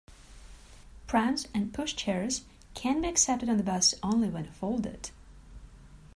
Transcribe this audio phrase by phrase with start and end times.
[1.05, 2.41] Prams and pushchairs
[2.73, 5.11] can be accepted on the bus only when folded